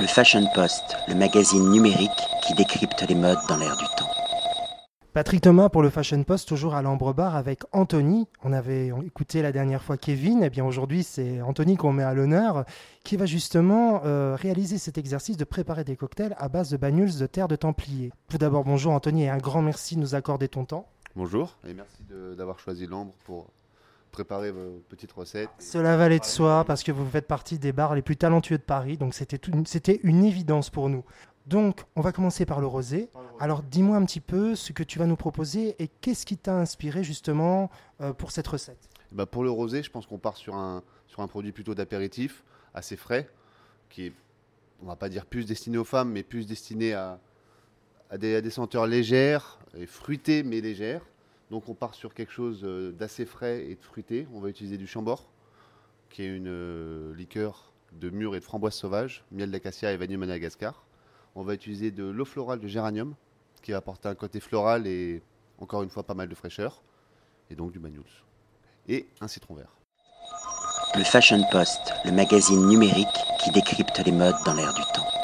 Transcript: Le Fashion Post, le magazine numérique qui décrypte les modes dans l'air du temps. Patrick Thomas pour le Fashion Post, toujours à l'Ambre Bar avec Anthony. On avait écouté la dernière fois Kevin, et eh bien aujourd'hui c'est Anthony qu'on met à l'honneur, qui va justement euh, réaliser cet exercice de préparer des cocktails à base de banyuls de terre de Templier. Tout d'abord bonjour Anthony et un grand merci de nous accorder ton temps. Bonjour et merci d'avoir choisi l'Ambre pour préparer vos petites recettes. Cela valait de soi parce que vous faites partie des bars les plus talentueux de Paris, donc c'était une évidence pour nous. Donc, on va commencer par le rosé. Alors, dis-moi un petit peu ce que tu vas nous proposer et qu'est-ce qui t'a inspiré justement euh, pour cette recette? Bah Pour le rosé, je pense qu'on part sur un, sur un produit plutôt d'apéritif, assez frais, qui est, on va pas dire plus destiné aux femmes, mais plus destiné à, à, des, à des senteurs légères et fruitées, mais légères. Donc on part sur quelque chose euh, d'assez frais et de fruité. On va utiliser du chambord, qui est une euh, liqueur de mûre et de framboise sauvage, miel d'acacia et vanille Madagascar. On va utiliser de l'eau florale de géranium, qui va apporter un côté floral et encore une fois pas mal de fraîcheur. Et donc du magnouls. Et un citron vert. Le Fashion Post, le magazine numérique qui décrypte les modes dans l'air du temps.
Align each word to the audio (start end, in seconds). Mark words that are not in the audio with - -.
Le 0.00 0.06
Fashion 0.06 0.46
Post, 0.54 0.96
le 1.08 1.16
magazine 1.16 1.70
numérique 1.70 2.10
qui 2.46 2.54
décrypte 2.54 3.04
les 3.08 3.16
modes 3.16 3.38
dans 3.48 3.56
l'air 3.56 3.76
du 3.76 3.84
temps. 3.96 4.08
Patrick 5.12 5.40
Thomas 5.40 5.70
pour 5.70 5.82
le 5.82 5.90
Fashion 5.90 6.22
Post, 6.22 6.46
toujours 6.46 6.76
à 6.76 6.82
l'Ambre 6.82 7.12
Bar 7.12 7.34
avec 7.34 7.62
Anthony. 7.72 8.28
On 8.44 8.52
avait 8.52 8.92
écouté 9.04 9.42
la 9.42 9.50
dernière 9.50 9.82
fois 9.82 9.96
Kevin, 9.96 10.44
et 10.44 10.46
eh 10.46 10.50
bien 10.50 10.64
aujourd'hui 10.64 11.02
c'est 11.02 11.42
Anthony 11.42 11.76
qu'on 11.76 11.92
met 11.92 12.04
à 12.04 12.14
l'honneur, 12.14 12.64
qui 13.02 13.16
va 13.16 13.26
justement 13.26 14.02
euh, 14.04 14.36
réaliser 14.40 14.78
cet 14.78 14.98
exercice 14.98 15.36
de 15.36 15.44
préparer 15.44 15.82
des 15.82 15.96
cocktails 15.96 16.36
à 16.38 16.48
base 16.48 16.70
de 16.70 16.76
banyuls 16.76 17.18
de 17.18 17.26
terre 17.26 17.48
de 17.48 17.56
Templier. 17.56 18.12
Tout 18.28 18.38
d'abord 18.38 18.62
bonjour 18.62 18.92
Anthony 18.92 19.24
et 19.24 19.28
un 19.30 19.38
grand 19.38 19.62
merci 19.62 19.96
de 19.96 20.00
nous 20.00 20.14
accorder 20.14 20.46
ton 20.46 20.64
temps. 20.64 20.86
Bonjour 21.16 21.56
et 21.66 21.74
merci 21.74 22.04
d'avoir 22.36 22.60
choisi 22.60 22.86
l'Ambre 22.86 23.14
pour 23.24 23.48
préparer 24.10 24.50
vos 24.50 24.82
petites 24.88 25.12
recettes. 25.12 25.50
Cela 25.58 25.96
valait 25.96 26.18
de 26.18 26.24
soi 26.24 26.64
parce 26.64 26.82
que 26.82 26.92
vous 26.92 27.08
faites 27.08 27.26
partie 27.26 27.58
des 27.58 27.72
bars 27.72 27.94
les 27.94 28.02
plus 28.02 28.16
talentueux 28.16 28.58
de 28.58 28.62
Paris, 28.62 28.96
donc 28.96 29.14
c'était 29.14 30.00
une 30.02 30.24
évidence 30.24 30.70
pour 30.70 30.88
nous. 30.88 31.04
Donc, 31.46 31.84
on 31.96 32.02
va 32.02 32.12
commencer 32.12 32.44
par 32.44 32.60
le 32.60 32.66
rosé. 32.66 33.08
Alors, 33.40 33.62
dis-moi 33.62 33.96
un 33.96 34.04
petit 34.04 34.20
peu 34.20 34.54
ce 34.54 34.72
que 34.74 34.82
tu 34.82 34.98
vas 34.98 35.06
nous 35.06 35.16
proposer 35.16 35.76
et 35.78 35.88
qu'est-ce 35.88 36.26
qui 36.26 36.36
t'a 36.36 36.54
inspiré 36.54 37.02
justement 37.02 37.70
euh, 38.02 38.12
pour 38.12 38.32
cette 38.32 38.46
recette? 38.46 38.90
Bah 39.12 39.24
Pour 39.24 39.44
le 39.44 39.50
rosé, 39.50 39.82
je 39.82 39.90
pense 39.90 40.06
qu'on 40.06 40.18
part 40.18 40.36
sur 40.36 40.56
un, 40.56 40.82
sur 41.06 41.22
un 41.22 41.26
produit 41.26 41.52
plutôt 41.52 41.74
d'apéritif, 41.74 42.44
assez 42.74 42.96
frais, 42.96 43.30
qui 43.88 44.06
est, 44.08 44.12
on 44.82 44.86
va 44.86 44.96
pas 44.96 45.08
dire 45.08 45.24
plus 45.24 45.46
destiné 45.46 45.78
aux 45.78 45.84
femmes, 45.84 46.10
mais 46.10 46.22
plus 46.22 46.46
destiné 46.46 46.92
à, 46.92 47.18
à, 48.10 48.18
des, 48.18 48.36
à 48.36 48.42
des 48.42 48.50
senteurs 48.50 48.86
légères 48.86 49.58
et 49.74 49.86
fruitées, 49.86 50.42
mais 50.42 50.60
légères. 50.60 51.00
Donc 51.50 51.68
on 51.68 51.74
part 51.74 51.94
sur 51.94 52.14
quelque 52.14 52.32
chose 52.32 52.60
euh, 52.64 52.92
d'assez 52.92 53.24
frais 53.24 53.64
et 53.64 53.74
de 53.74 53.82
fruité. 53.82 54.26
On 54.34 54.40
va 54.40 54.48
utiliser 54.48 54.76
du 54.76 54.86
chambord, 54.86 55.30
qui 56.10 56.22
est 56.22 56.36
une 56.36 56.48
euh, 56.48 57.14
liqueur 57.14 57.72
de 57.92 58.10
mûre 58.10 58.36
et 58.36 58.40
de 58.40 58.44
framboise 58.44 58.74
sauvage, 58.74 59.24
miel 59.32 59.50
d'acacia 59.50 59.92
et 59.92 59.96
vanille 59.96 60.18
Madagascar. 60.18 60.84
On 61.34 61.42
va 61.42 61.54
utiliser 61.54 61.90
de 61.90 62.04
l'eau 62.04 62.24
florale 62.24 62.60
de 62.60 62.66
géranium, 62.66 63.14
qui 63.62 63.72
va 63.72 63.78
apporter 63.78 64.08
un 64.08 64.14
côté 64.14 64.40
floral 64.40 64.86
et 64.86 65.22
encore 65.58 65.82
une 65.82 65.90
fois 65.90 66.02
pas 66.02 66.14
mal 66.14 66.28
de 66.28 66.34
fraîcheur. 66.34 66.82
Et 67.50 67.54
donc 67.54 67.72
du 67.72 67.78
magnouls. 67.78 68.04
Et 68.88 69.06
un 69.20 69.28
citron 69.28 69.54
vert. 69.54 69.74
Le 70.94 71.04
Fashion 71.04 71.42
Post, 71.50 71.92
le 72.04 72.12
magazine 72.12 72.66
numérique 72.66 73.06
qui 73.42 73.50
décrypte 73.52 73.98
les 74.04 74.12
modes 74.12 74.36
dans 74.44 74.54
l'air 74.54 74.74
du 74.74 74.82
temps. 74.94 75.17